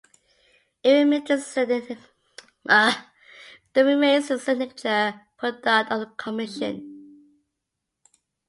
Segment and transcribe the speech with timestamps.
[0.83, 1.39] It remains the
[4.39, 7.27] signature product of the Commission.